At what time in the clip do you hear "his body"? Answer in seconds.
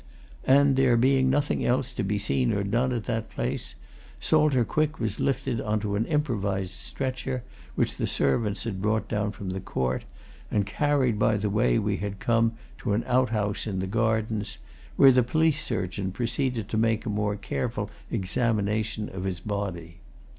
19.23-19.99